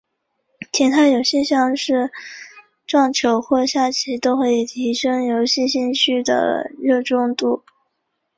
[0.71, 2.11] 其他游戏像是
[2.87, 7.61] 撞球或下棋都可以提升游戏兴趣的热衷度。